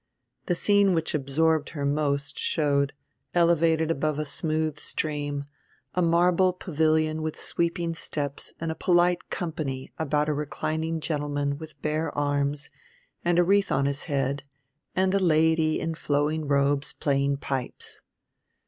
[0.47, 2.93] The scene which absorbed her most showed,
[3.35, 5.45] elevated above a smooth stream,
[5.93, 11.79] a marble pavilion with sweeping steps and a polite company about a reclining gentleman with
[11.83, 12.71] bare arms
[13.23, 14.41] and a wreath on his head
[14.95, 18.01] and a lady in flowing robes playing pipes.